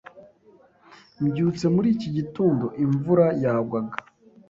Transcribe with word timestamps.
Mbyutse 1.23 1.65
muri 1.73 1.87
iki 1.95 2.09
gitondo, 2.17 2.65
imvura 2.83 3.25
yagwaga. 3.43 3.95